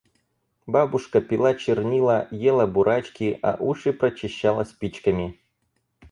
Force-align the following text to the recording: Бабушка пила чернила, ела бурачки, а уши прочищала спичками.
Бабушка 0.65 1.21
пила 1.21 1.53
чернила, 1.53 2.27
ела 2.31 2.65
бурачки, 2.65 3.37
а 3.43 3.55
уши 3.59 3.93
прочищала 3.93 4.63
спичками. 4.63 5.37